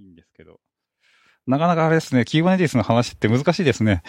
[0.00, 0.60] いいんですけど。
[1.46, 4.02] なかなかあれですね、Kubernetes の話って難しいですね。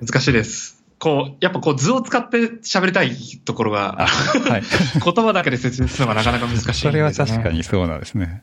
[0.00, 0.84] 難しいです。
[0.98, 3.14] こう、やっぱこう図を使って喋りたい
[3.44, 4.08] ところが、
[4.48, 4.62] はい。
[5.04, 6.72] 言葉だけで説明するのがなかなか難しいね。
[6.72, 8.42] それは確かにそうなんですね。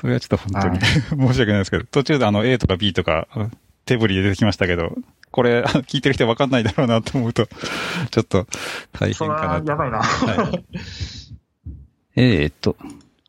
[0.00, 0.80] それはちょっと本当に
[1.28, 3.26] 申し訳ないですけど、途中であの A とか B とか
[3.84, 4.94] 手振りで出てきましたけど、
[5.32, 7.48] これ 聞いてる人わかんないだろうなと思うと、
[8.10, 8.46] ちょっと
[8.92, 9.98] 大変かなやばいな。
[10.02, 10.64] はい
[12.14, 12.76] えーっと、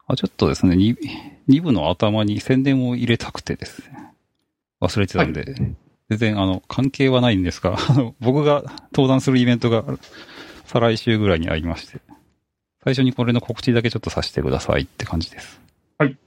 [0.08, 0.76] あ、ちょっとですね、
[1.50, 4.14] 2, 2部の頭に宣伝を入れたくてですね、
[4.82, 5.44] 忘れてたんで、
[6.10, 9.84] 全然あの、関係はないんですが、あの、僕が登壇するイベントが
[10.66, 12.00] 再来週ぐらいにありまして、
[12.84, 15.60] 最初にこれの告知だけちょっとさせてくださいって感じです。
[15.98, 16.18] はい。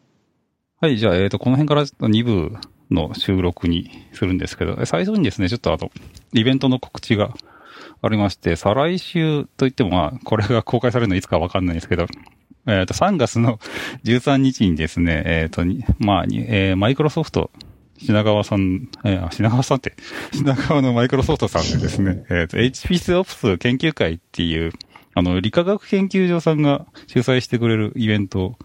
[0.80, 2.56] はい、じゃあ、えーっと、この辺からちょっと2部
[2.90, 5.90] の収録にするんですけど、最初にですね、ちょっとあの、
[6.32, 7.34] イベントの告知が
[8.02, 12.06] ありまして、再来週といってもまあ、これが公開されるのいつかわかんないんですけど、
[12.66, 13.58] えっ、と、3月の
[14.04, 15.62] 13日にですね、えっ、と、
[15.98, 17.50] まあ、えーマイクロソフト、
[17.98, 19.94] 品川さん、えー品川さんって、
[20.32, 24.72] 品川のマイクロソフトさんでですね、えっ、と、HPC オプス研究会っていう、
[25.14, 28.56] あの、理化学研究所さんが主催してくれるイベント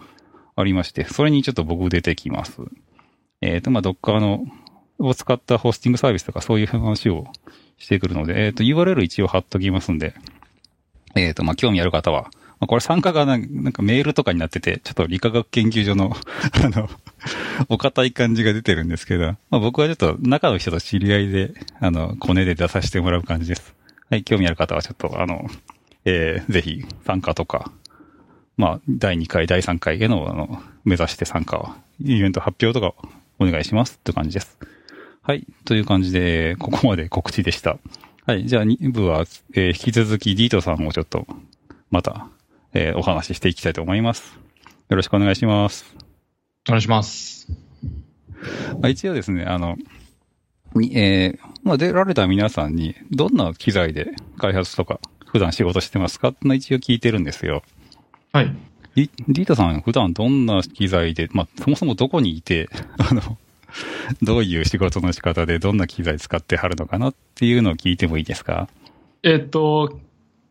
[0.54, 2.62] ありまして、それにちょっと僕出てきます。
[3.40, 4.44] えっ、と、まあ、Docker の、
[5.00, 7.28] を使ったホスティングサービスとかそういう話を
[7.78, 10.14] してくるので、えっ、と、URL 一応貼っときますんで、
[11.14, 16.16] えっ、と、まあ、興味ある方は、まあ、これ参加がなんかメールとかになってて、ちょっと理化学研究所の、
[16.64, 16.90] あの、
[17.68, 23.74] お堅い感じが出てるんですけど、まあ、僕はちょっと中の人と知り合いで、あの、コネで出させてもらう感じです。
[24.10, 25.48] はい、興味ある方はちょっと、あの、
[26.04, 27.70] えー、ぜひ参加とか、
[28.56, 31.70] まあ、第2回、第3回への、あの、目指して参加を、
[32.02, 32.94] イベント発表とか
[33.38, 34.58] お願いしますって感じです。
[35.22, 37.78] はい、という感じで、ここまで告知でした。
[38.26, 41.26] はい、じゃあ2部は、えー引き続きディートさんをちょっと、
[41.90, 42.28] また、
[42.74, 44.38] えーお話ししていきたいと思います。
[44.88, 45.94] よろしくお願いします。
[46.68, 47.48] お願いします。
[48.80, 49.76] まあ、一応ですね、あの、
[50.74, 57.62] にえーまあ、出られた皆さんに、どんな機材で開発とか、普段仕事してますかっての一応聞いてるんですよ。
[58.32, 58.54] はい。
[58.94, 62.68] ディディータさん、普段どんな機材で、まあ、そもそもどこにいて、
[62.98, 63.38] あの、
[64.22, 68.68] どういう仕事の仕方でどんな機材使ってはるのかなっていうのを聞いてもいいですか？
[69.22, 69.98] えっと、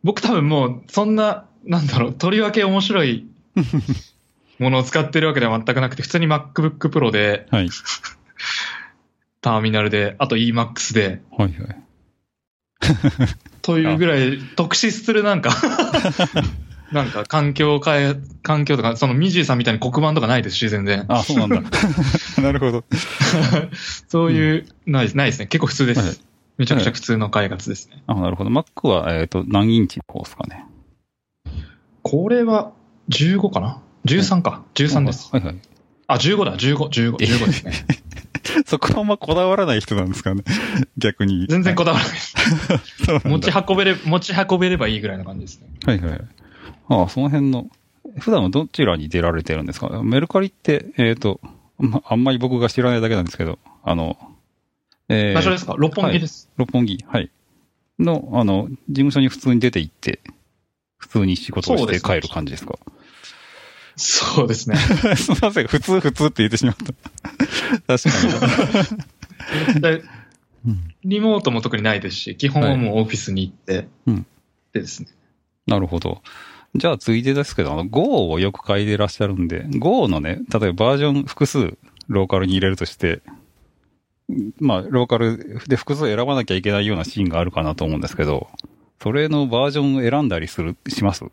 [0.04, 3.28] 僕多分もう、そんな、なんだろう、とりわけ面白い
[4.58, 7.70] ものを使ってるわけでは全くなくて、普通に MacBook Pro で、はい。
[9.42, 11.78] ターミナルで、あと EMAX で、はいはい。
[13.62, 15.52] というぐらい特殊するなんか、
[16.92, 21.06] なんか環境を変え、環境とか、そのミジーさんみたいに黒板とかないですし、全然。
[21.10, 21.62] あ、そうなんだ。
[22.42, 22.86] なるほど。
[24.08, 25.48] そういう、ないです、ないですね。
[25.48, 26.00] 結構普通です。
[26.00, 26.18] はい
[26.58, 28.02] めちゃくちゃ普通の開発ですね。
[28.08, 28.50] あ、なるほど。
[28.50, 30.66] Mac は、えっ、と、何インチの方ですかね。
[32.10, 32.72] これは
[33.10, 34.64] 15かな ?13 か。
[34.76, 35.30] 13です。
[35.32, 35.56] はいはい。
[36.08, 37.74] あ、15だ、15、15、15ですね。
[38.66, 40.44] そこはあんまこだわらない人なんですかね？
[40.98, 41.48] 逆に。
[41.48, 42.36] 全然こだわらない です。
[43.28, 45.68] 持ち運べれ、持ち運べればいいぐらいの感じですね。
[45.86, 46.22] はいはい。
[46.90, 47.68] ああ、その辺の、
[48.20, 50.02] 普段はどちらに出られてるんですか？
[50.04, 51.42] メルカリって、えっ、と、
[51.78, 54.18] まあんまり僕が知らないだけなんですけど、あの、
[55.10, 55.76] えー場所ですか？
[55.78, 56.50] 六本木です。
[56.58, 57.30] 六本木、はい。
[58.00, 60.20] の、あの、事務所に普通に出て行って、
[60.98, 62.78] 普通に仕事をして帰る感じですか？
[63.96, 64.76] そうですね。
[65.18, 66.94] すみません、普通普通って言ってしまった。
[67.98, 68.10] 確
[69.82, 70.02] かに。
[71.04, 74.26] リモートも特にないですし、基本はもうオフィスに行って、うん
[74.74, 75.10] でですね。
[75.66, 76.22] なるほど。
[76.76, 81.78] じゃあ、ついでですけど、あの、Go をよく書いてらっしゃるんで、Go のね、例えばバージョン複数
[82.08, 83.22] ローカルに入れるとして、
[84.60, 88.50] まあ、ローカルで複数選ばなきゃいけないようなシーンがあるかなと思うんですけど、
[89.02, 91.24] それのバージョンを選んだりする、します？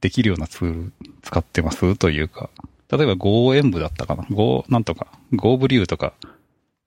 [0.00, 1.96] できるようなツール使ってます？
[1.96, 2.50] というか、
[2.90, 6.12] 例えば Go 演舞だったかな ?Go なんとか、Go ブリューとか、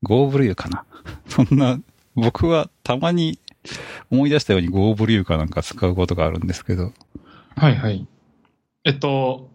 [0.03, 0.85] Go ブリューかな？
[1.27, 1.79] そんな、
[2.15, 3.39] 僕はたまに
[4.11, 6.93] 思い出したように Go ブリューかなんか使うことがあるんですけど、
[7.55, 8.05] はいはい。
[8.83, 9.49] えっと、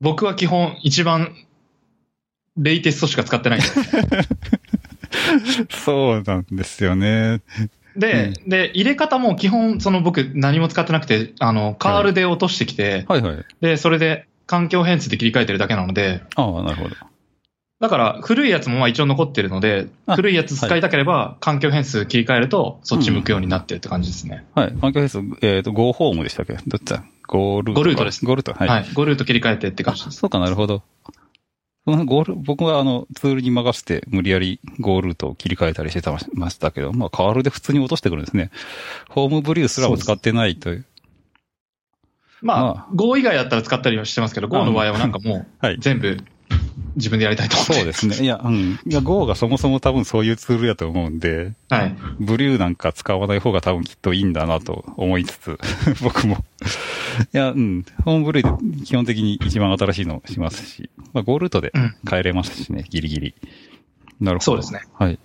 [0.00, 1.34] 僕は基本一番
[2.56, 3.60] レイテストしか使ってない。
[5.70, 7.40] そうなんですよね。
[7.96, 13.44] で、で、入れ方も基本、その僕何も使ってなくて、あの、カールで落としてきて、はいはい。
[13.60, 16.96] で、それで環境変数で切り替えてるだけなので、ああ、なるほど。
[17.78, 24.46] だから古いやつもまあ一応残ってるので、あ古いやつ使いたければ環境変数切り替えるとそっち向くようになってるって感じですね。
[24.54, 24.72] はい。
[24.80, 26.54] 環境変数、えっ、と、Go ホームでしたっけ？
[26.54, 27.80] どっちだ ?Go ルートか。
[27.80, 28.54] Go ルートです Go ルート。
[28.54, 28.68] はい。
[28.68, 28.84] はい。
[28.84, 30.14] 5ルート切り替えてって感じです。
[30.16, 30.82] あそうかなるほど。
[31.86, 38.50] その Go ル僕はあの、ツールに任せて無理やり Go ルートを切り替えたりしてたましたけど、まあ、カールで普通に落としてくるんですね。
[39.08, 40.84] ホームブリューすらも使ってないという。
[42.42, 45.78] ままあ、Go 以外だったら使ったりはしてますけど、Go の場合はなんかもうはい。
[45.78, 46.18] 全部
[46.96, 47.74] 自分でやりたいと思って。
[47.74, 48.16] そうですね。
[48.16, 48.80] いや、うん。
[48.86, 51.96] いや、Go がそもそも多分そういうツールやと思うんで、はい。
[52.18, 55.58] ブリューなんか使わない方が多分きっといいんだなと思いつつ、
[56.02, 56.42] 僕も。
[57.34, 57.84] いや、うん。
[58.04, 61.94] ホームブリューで基本的に一番新しいのしますし、まあ、Go ルートでうん。
[62.08, 63.34] 変えれますしね、ギリギリ。
[64.20, 64.44] なるほど。
[64.44, 64.80] そうですね。
[64.94, 65.18] はい。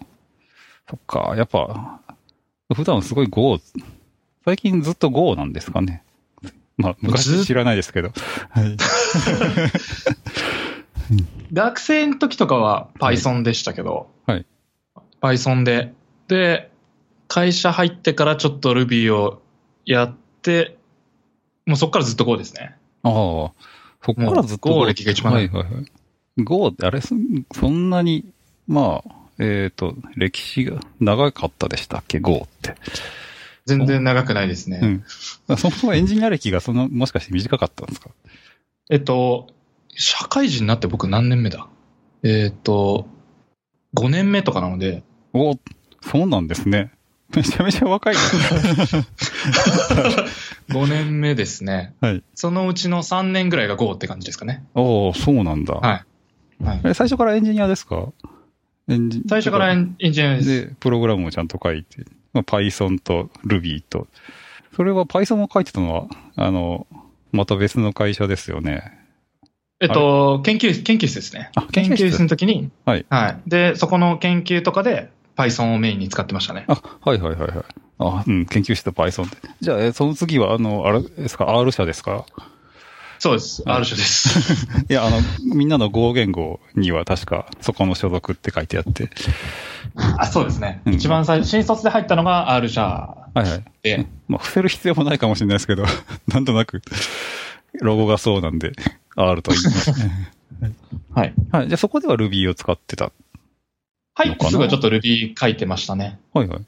[0.90, 2.02] そっか、やっぱ、
[2.76, 3.60] 普段すごい Go、
[4.44, 6.04] 最近ずっと Go なんですかね。
[6.76, 8.12] まあ、昔知らないですけど。
[8.50, 8.76] はい。
[11.54, 14.46] 学生の時とかは Python でしたけど、はい。
[15.22, 15.94] Python で。
[16.28, 16.72] で、
[17.28, 19.42] 会社入ってからちょっと Ruby を
[19.86, 20.78] やって、
[21.66, 22.76] もうそこからずっと Go ですね。
[23.04, 26.44] ああ、そっからずっともう Go 歴が一番長はいいはいはい。
[26.44, 27.16] Go ってあれ、そ
[27.54, 28.26] そんなに、
[28.68, 32.76] まあ、えっ、と、歴史が長かったでしたっけ ?Go って。
[33.66, 35.04] 全然長くないですね。
[35.50, 35.58] うん。
[35.58, 38.10] そもそもエンジニア歴がその、もしかして短かったんですか？
[38.90, 39.48] えっと、
[39.96, 41.68] 社会人になって僕何年目だ？
[42.24, 43.08] えっと、
[43.96, 45.04] 5年目とかなので、
[45.34, 45.58] お
[46.02, 46.92] そうなんですね。
[47.36, 48.20] めちゃめちゃ若いな。
[50.70, 51.94] 5年目ですね。
[52.02, 52.24] はい。
[52.36, 54.66] そのうちの3年ぐらいが Go って感じですかね。
[54.76, 55.76] おおそうなんだ。
[55.76, 56.06] は
[56.60, 56.64] い。
[56.64, 58.10] はい、え最初からエンジニアですか？
[58.88, 60.68] エンジ最初からエンエンジニアです。
[60.68, 62.04] で、プログラムをちゃんと書いて、
[62.34, 64.08] まあ、Python と Ruby と。
[64.76, 66.86] それは Python を書いてたのは、あの、
[67.32, 68.98] また別の会社ですよね。
[69.82, 71.50] えっと、研究、研究室ですね。
[71.56, 73.06] あ研究室の時に、はい。
[73.10, 73.50] はい。
[73.50, 76.66] で、そこの研究とかで Python をメインに使ってましたね。
[76.68, 77.52] あ、はいはいはいはい。
[77.98, 79.38] あ、うん、研究室と Python って。
[79.60, 82.26] じゃあ、えその次は、あの、あれですか、R 社ですか？
[83.18, 83.64] そうです。
[83.64, 84.68] はい R 社です。
[84.90, 85.18] いや、あの、
[85.56, 89.10] みんなの合言語には確か、そこの所属って書いてあって。
[89.96, 90.82] あ、そうですね。
[90.86, 93.64] うん一番最初、新卒で入ったのが R 社はいはい。
[93.82, 95.86] で、まあ、伏せる必要もないかもしれないですけど、
[96.28, 96.82] なんとなく、
[97.82, 98.74] ロゴがそうなんで、
[99.16, 99.92] R と言います。
[101.14, 101.34] はい。
[101.52, 101.68] はい。
[101.68, 103.12] じゃあそこでは Ruby を使ってた。
[104.14, 106.20] 入ってすぐはちょっと Ruby 書いてましたね。
[106.34, 106.66] はいはい。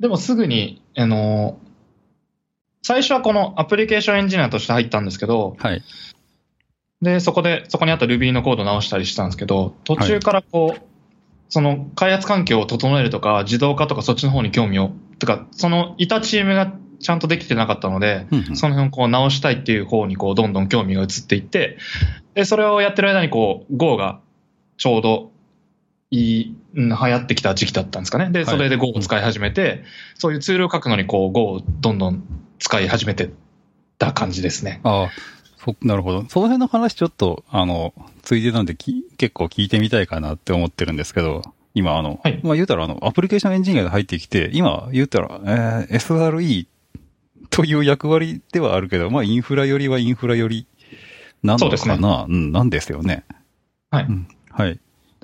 [0.00, 1.58] でもすぐに、あの、
[2.82, 5.82] 最初はこのアプリケーションエンジニアとして入ったんですけど、はい。
[7.02, 10.82] で、そこで、そこにあった Ruby のコードを直したりしたんですけど、途中からこう、
[11.48, 21.78] その開発環境を整えるとか、自動化とかそっちの方に興味を、とか、そのいたチームがちゃんとできてなかったので、うんうんその辺をこう直したいっていう方にこうどんどん興味が移っていって、
[22.34, 24.20] で、それをやってる間にこう Go が
[24.76, 25.30] ちょうど
[26.10, 28.30] いい、うん流行ってきた時期だったんですかね。
[28.30, 29.84] で、はいそれで Go を使い始めて、
[30.14, 32.22] そういうツールを書くのにこう Go をどんどん
[32.58, 33.30] 使い始めてっ
[33.98, 34.80] た感じですね。
[34.84, 35.10] ああ、
[35.58, 36.24] そ、なるほど。
[36.28, 37.92] その辺の話ちょっと、あの、
[38.22, 41.42] ついでなんでき結構聞いてみたいかなって思ってるんですけど、
[41.74, 46.66] 今あの、はいまあ言うたらあの、アプリケーションエンジニアで入ってきて、今言うたら、えー SRE
[47.50, 50.66] という役割ではあるけど、まあインフラよりはインフラより
[51.42, 53.24] なのそうですねかな、うん、なんですよね。
[53.90, 54.72] はいうんはい。
[54.72, 54.78] い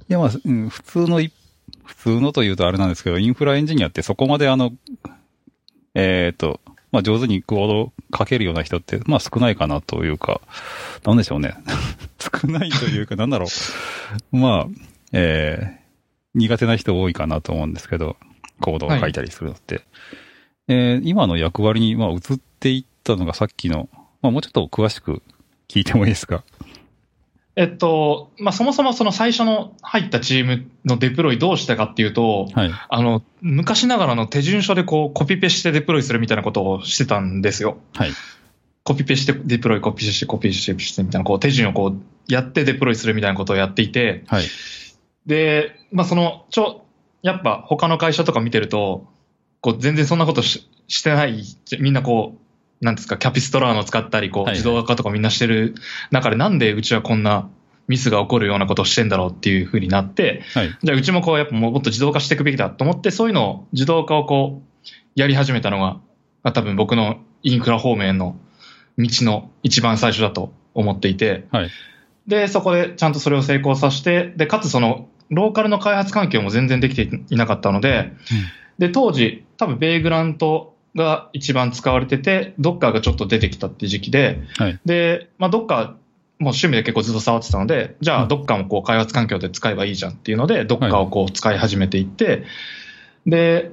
[0.09, 1.32] やまあ、うん、普通のい、
[1.85, 4.73] 普通のというとあれなんですけど、インフラエンジニアってそこまであの、
[5.94, 6.61] えっ、と、
[6.93, 10.41] まあ上手にコードを書けるような人って、まあ少ないかなというか、
[11.05, 11.55] なんでしょうね。
[12.20, 13.47] 少ないというか、なんだろ
[14.32, 14.37] う。
[14.37, 14.67] まあ、
[15.12, 15.85] えー
[16.35, 18.17] 苦手な人多いかなと思うんですけど、
[18.61, 19.82] コードを書いたりするのって。
[20.69, 22.20] えー今の役割に、まあ、移っ
[22.61, 23.88] ていったのがさっきの、
[24.22, 25.22] まあ、もうちょっと詳しく
[25.69, 26.44] 聞いてもいいですか？
[27.56, 32.70] えっと、まあ、そもそもその最初の入ったチームのデプロイどうしたかっていうと、はい。
[32.89, 37.79] あの、昔ながらの手順書でこうコピペしてデプロイするみたいなことをしてたんですよ。
[37.94, 38.10] はい。
[38.82, 44.44] コピペしてデプロイ、コピペして、コピペしてしてみたいな、こう手順をこうやってデプロイするみたいなことをやっていて、はい。
[45.27, 46.84] で、まあその、ちょ、
[47.22, 49.06] やっぱ他の会社とか見てると、
[49.65, 51.43] こう全然そんなことししてない、
[51.81, 52.37] みんなこ
[52.83, 55.75] う、なんですか、キャピストラーノ使ったり、こう自動化とかみんなしてる
[56.11, 57.49] 中で、なんでうちはこんな
[57.89, 60.79] ミスが起こるようなことをしてんだろうっていうふうになって、はい。
[60.83, 65.94] じゃあうちもこうやっぱもっと自動化していくべきだと思って、そういうのを自動化をこうやり始めたのが、
[66.43, 68.37] まあ、多分僕のインフラ方面の
[68.99, 71.71] 道の一番最初だと思っていて、はい。
[72.27, 78.13] で、そこでちゃんとそれを成功させて、で、かつそのローカルの開発環境も全然できていなかったので、
[78.78, 84.81] で、当時多分ベイグラントが一番使われてて、ドッカーがちょっと出てきたっていう時期で、はい。
[84.84, 85.86] で、まあ、ドッカー、
[86.40, 92.44] もう趣味で結構ずっと触ってたので、じゃあ、うんドッカーもこう開発環境で使えばいいじゃんっていうので、ドッカーをこう使い始めていって、
[93.26, 93.72] で、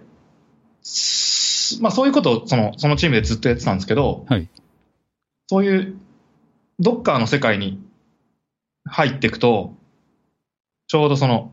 [0.84, 4.48] すまあ、そういうことをそのそのチームでずっとやってたんですけど、はい。
[5.48, 5.98] そういう
[6.79, 7.79] ドッカーの世界に
[8.86, 9.75] 入っていくと、
[10.88, 11.51] ちょうどその、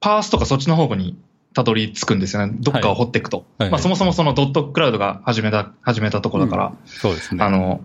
[0.00, 1.18] パースとかそっちの方に
[1.54, 2.56] たどり着くんですよね。
[2.60, 3.38] ドッカーを掘っていくと。
[3.38, 7.44] はいはいまあ、そもそもそのドットクラウドが始めた、始めたところだから、そうですね。
[7.44, 7.84] あの、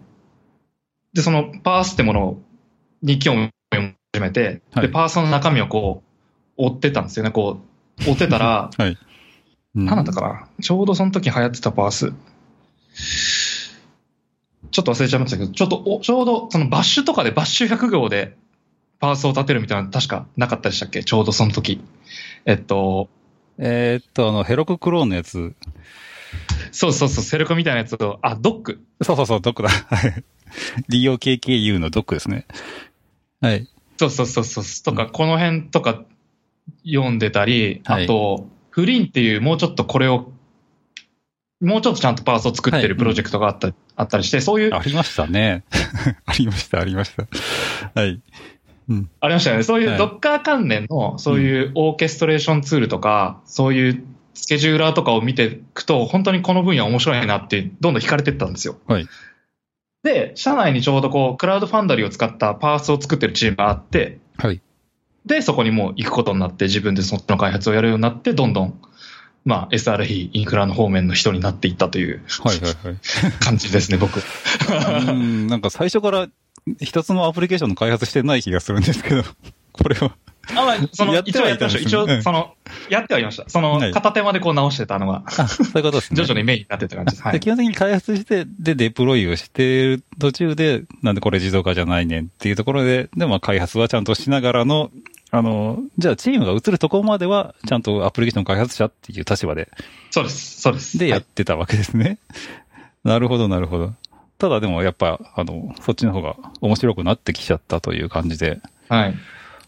[1.14, 2.38] で、そのパースってもの
[3.02, 6.04] に興味を持っめて、はいで、パースの中身をこ
[6.58, 7.32] う、追ってたんですよね。
[7.32, 7.60] こ
[8.06, 8.90] う、追ってたら、 はい。
[8.90, 8.98] うん
[9.76, 12.14] 何だったかなちょうどその時流行ってたパース。
[14.72, 18.38] ちょっと忘れちゃいましたけど、ちょっとお、ちょうどそのバッシュとかでバッシュ100号で
[19.00, 21.04] パースを立てるみたいなの確かなかったでしたっけ？
[21.04, 21.82] ちょうどその時。
[22.46, 23.10] えっと、
[23.58, 25.54] えーっと、あの、ヘロククローンのやつ。
[26.72, 28.86] そうそうそう、セルコみたいなやつと、あ、ドック。
[29.02, 29.70] そうそうそう、ドックだ。
[29.70, 30.24] はい。
[30.90, 32.46] DOKKU のドックですね。
[33.42, 33.68] はい。
[33.98, 36.04] そうそうそうそう、とか、この辺とか
[36.86, 40.32] 読んでたり、はいあと、フリーンっていうもうちょっとこれを、
[41.62, 45.64] もうちょっとちゃんとパースを作ってはいるプロジェクトがあった,、あったりして、そういう、ありましたね。
[46.26, 47.28] ありました、ありました。
[48.00, 48.22] はい。
[48.90, 49.10] うん。
[49.20, 49.64] ありましたよね。
[49.64, 58.78] そういうドッカー関連の、そういうオーケストレーションツールとか、そういうスケジューラーとかを見ていくと、本当にこの分野面白いなって、どんどん惹かれていったんですよ。
[58.88, 59.08] はい。
[60.04, 64.62] で、社内にちょうどこう、クラウドファンダリーを使ったパースを作ってるチームがあって、はい。
[65.26, 68.80] で、そこにもう行くことになって、自分でそっちの開発をやるようになって、どんどん、
[69.46, 72.98] まあ、SRE、インフラの方面の人になっていったというはいはいはい。
[73.40, 74.20] 感じですね、僕。
[75.08, 76.28] うん、なんか最初から
[76.82, 79.24] 一つのアプリケーションの開発してない気がするんですけど、
[79.72, 80.16] これは。
[80.52, 81.80] あ、まあ、その、やって一応やってました。
[81.80, 82.56] 一はいたんですねうん応、その、
[82.90, 83.48] やってはいました。
[83.48, 86.18] その、はい片手間でこう直してたのが、あ、そういうことですね。
[86.18, 87.24] 徐々にメインになってた感じです。
[87.24, 94.92] は基本的に開発して、で、デプロイをしてる途中で、なんでこれ自動化じゃないねんっていうところで、で、まあ開発はちゃんとしながらの、
[95.36, 99.70] あの、じゃあチームが移るところまでは、ちゃんとアプリケーション開発者っていう立場で、
[100.10, 100.62] そうです。
[100.62, 100.98] そうです。
[100.98, 102.20] でやはいってたわけですね。
[103.04, 103.94] なるほど、なるほど。
[104.38, 109.16] ただでもやっぱ、あの、そっちの方が面白くなってきちゃったという感じで、はい。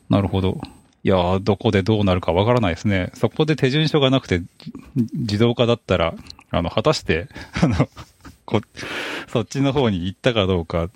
[0.10, 0.62] なるほど。
[1.04, 3.12] いやー、どこでどうなるかわからないですね。
[3.14, 4.48] そこで手順書がなくて、じ
[5.14, 6.16] 自動化だったら、
[6.50, 7.28] あの、果たして、
[7.62, 7.90] あの、
[8.46, 8.62] こ、
[9.28, 10.90] そっちの方に行ったかどうか、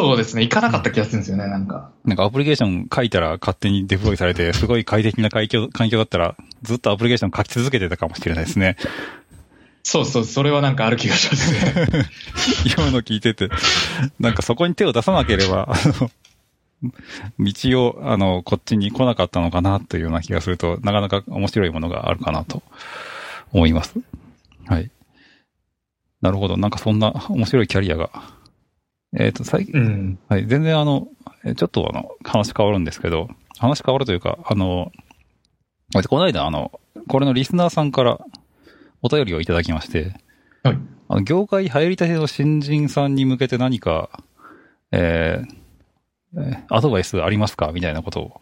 [0.00, 0.42] そうですね。
[0.42, 1.90] 行かなかった気がするんですよね、なんか。
[2.04, 8.76] なんかアプリケーション書いたら勝手にデプロイされて、 すごい快適な環境環境だったら、ずっとアプリケーション書き続けてたかもしれないですね。
[9.82, 12.06] そうそう、それはなんかある気がしますね。
[12.76, 13.48] 今の聞いてて、
[14.18, 16.10] なんかそこに手を出さなければ、あの、
[17.38, 22.62] 道を、あの、こっちに来なかったのかなというような気がすると、なかなか面白いものがあるかなと
[23.52, 23.94] 思います。
[24.66, 24.90] はい。
[26.20, 26.56] なるほど。
[26.56, 28.39] なんかそんな面白いキャリアが。
[29.16, 30.18] えっ、と、最近、うん。
[30.28, 30.46] はい。
[30.46, 31.08] 全然あの、
[31.44, 34.92] えちょっとあの、話変わるんですけど、話変わるというか、あの、
[36.08, 38.20] この間あの、これのリスナーさんから
[39.02, 40.14] お便りをいただきまして、
[40.62, 40.78] はい。
[41.08, 44.22] あの、業界入りたての新人さんに向けて何か、
[44.92, 45.56] えー
[46.36, 47.72] えーアドバイスありますか？
[47.72, 48.40] みたいなことを、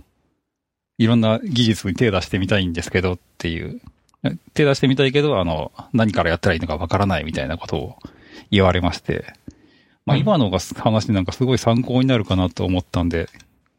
[0.98, 3.80] いろんな技術に手出してみたいんですけどっていう、
[4.24, 7.98] え手出してみたいけど、あの、何からやったらいいのかわからないみたいなことを
[8.50, 9.32] 言われまして、
[10.08, 13.28] まあはい今のが話なんかすごい参考になるかなと思ったんで、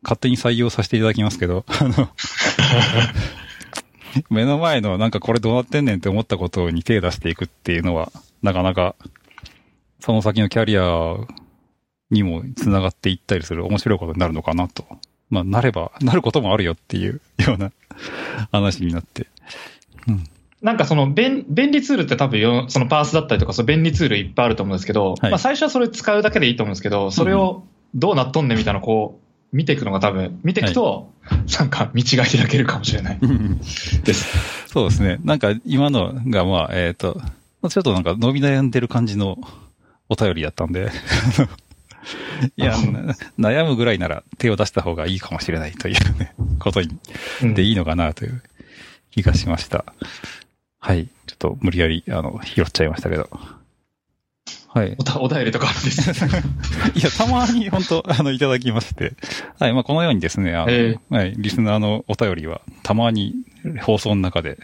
[0.04, 2.10] 勝手に採用させていただきますけど、あの、
[4.30, 8.12] 目の前のなんかこれどうなってんねんって思ったことに手出していくっていうのは、
[8.44, 8.96] なかなか、
[10.00, 11.16] その先のキャリア
[12.12, 14.86] にも繋がっていったりする面白いことになるのかなと。
[15.30, 17.72] まあ、なれば、なることもあるよっていうような
[18.52, 19.28] 話になって。
[20.62, 25.32] なんかその便便利ツールって多分よそのパースだったりとか、その便利ツールいっぱいあると思うんですけど、はい。
[25.32, 27.64] まあ最初はそれ使うだけでいいと思うんですけど、それを
[27.96, 29.20] どうなっとんねんみたいなこ
[29.54, 31.12] う、見ていくのが多分、見ていくと、
[31.60, 33.20] なんか道が開けるかもしれない。
[34.04, 34.68] です。
[34.68, 35.20] そうですね。
[35.24, 37.20] なんか今のがまあ、えっ、と、
[37.70, 39.38] ちょっとなんか伸び悩んでる感じの
[40.08, 40.92] お便りだったんで、
[42.58, 42.72] いや、
[43.38, 46.98] な悩むぐらいなら手を出した方がいいかもしれないというね、ことに
[47.42, 47.54] うん。
[47.54, 48.42] でいいのかなという
[49.12, 49.86] 気がしました。
[50.80, 51.08] はい。
[51.28, 53.30] ちょっと無理やり、あの、拾っちゃいましたけど。
[54.72, 54.96] はい。
[54.98, 56.30] おたお便りとかあるんですよ
[56.96, 59.14] いや、たまに本当あの、いただきまして。
[59.60, 59.74] はい。
[59.74, 61.34] まあ、このようにですね、あの、えはい。
[61.38, 63.34] リスナーのお便りは、たまに
[63.82, 64.60] 放送の中で、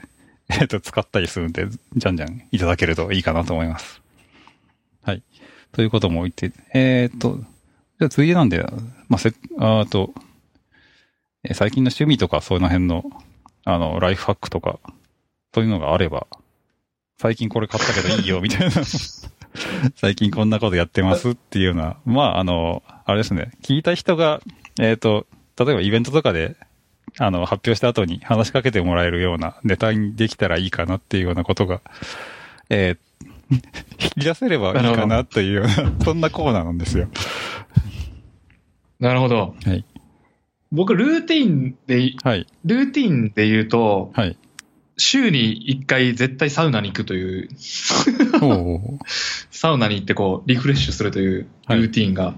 [0.50, 4.02] えっ、と、使ったりするんで、じゃんじゃんいただけるといいかなと思います。
[5.02, 5.24] はい。
[5.72, 7.40] ということも言って、えっ、と、
[8.00, 8.64] じゃあ次なんで、
[9.10, 10.14] まあ、せ、あーと、
[11.44, 13.04] えー最近の趣味とか、その辺の、
[13.66, 14.80] あの、ライフハックとか、
[15.56, 16.28] そういうのがあれば、
[17.18, 18.72] 最近これ買ったけどいいよ、みたいな。
[19.96, 24.42] 最近こんなことやってますっていうような、まあ、あの、あれですね、聞いた人が、
[24.82, 25.26] えっ、と、
[25.58, 26.58] 例えばイベントとかで、
[27.20, 31.80] あの、発表した後に話しかけてもらえるようなネタにできたらいいかなっていうようなことが、
[32.70, 32.98] えー
[33.52, 37.08] 引き出せればいいかなというような、そんなコーナーなんですよ。
[39.00, 39.56] なるほど。
[39.64, 39.86] はい。
[40.74, 42.46] 僕、ルーティンで、はい。
[42.66, 44.38] ルーティンで言うと、はい。
[44.98, 47.50] 週に1回絶対サウナに行くという、
[49.52, 52.34] サウナに行ってこう、リフレッシュするというルーティンが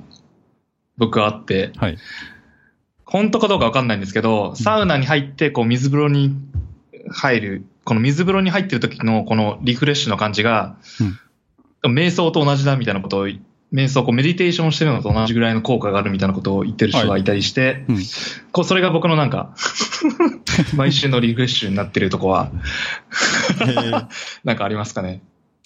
[0.97, 1.97] 僕はあって、はい。
[3.05, 6.35] 本当かどうかわかんないんですけど、サウナに入って、こう、水風呂に
[7.09, 10.77] 入る、この水風呂に入ってる時のこのリフレッシュの感じが、
[11.83, 13.27] 瞑想と同じだみたいなことを、
[13.74, 17.97] 瞑想、こう、メディテーションしてるのと同じぐらいの効果があるみたいなことを言ってる人がいたりして、うん。
[18.53, 19.53] こう、それが僕のなんか、
[20.75, 22.51] 毎週のリフレッシュになってるとこは、
[24.45, 25.21] なんかありますかね？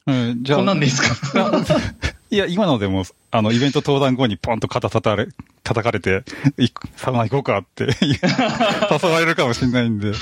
[0.07, 1.61] うん、じゃあ、こんなんでいいですか？
[2.31, 5.27] いや、今のでも、あの、イベント登壇後にポンと肩叩かれ、
[5.63, 6.23] 叩かれて、
[6.57, 10.13] いサウナ行こうかって 誘われるかもしれないんで。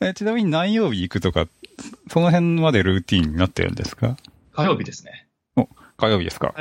[0.00, 1.46] えちなみに何曜日行くとか、
[2.10, 4.16] その辺までルーティンになってるんですか？
[4.54, 5.26] 火曜日ですね。
[5.98, 6.54] 火曜日ですか？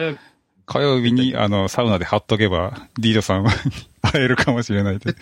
[0.65, 3.49] 火曜日に、あの、サウナで貼っとけば、ディードさんに
[4.01, 5.09] 会えるかもしれないと。
[5.11, 5.21] 絶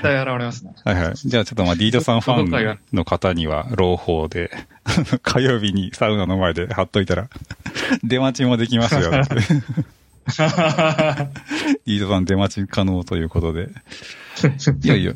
[0.00, 0.74] 対現れますね。
[0.84, 1.14] はいはい。
[1.16, 4.50] じゃあちょっとまあ、ディードさんファンの方には、朗報で、
[5.22, 7.28] 火曜日にサウナの前で貼っといたら、
[8.04, 9.34] 出待ちもできますよって。
[9.34, 13.70] ディードさん出待ち可能ということで。
[14.84, 15.14] いやいや。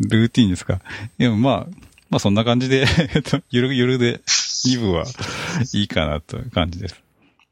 [0.00, 0.80] ルーティンですか？
[1.18, 1.66] でもまあ、
[2.08, 4.20] まあそんな感じで、えっと、ゆるゆるで
[4.66, 5.04] 2部は
[5.74, 7.02] いいかなという感じです。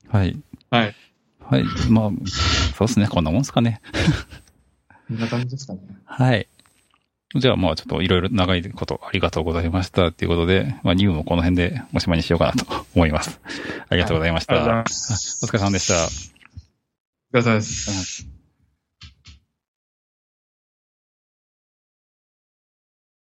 [0.09, 0.37] はい。
[0.71, 0.95] はい。
[1.41, 1.65] はい。
[1.91, 2.11] まあ、
[2.77, 3.09] そうですね。
[3.09, 3.81] こんなもんですかね。
[5.09, 5.81] こんな感じですかね。
[6.05, 6.49] はい。
[7.35, 13.41] じゃあまあちょっといろいろ長いことありがとうございましたっていうことで、まあ2部もこの辺でおしまいにしようかなと思います。
[13.89, 14.55] ありがとうございました。
[14.55, 15.45] ありがとうございます。
[15.45, 15.95] お疲れ様でした。
[15.95, 18.36] お疲れ様です。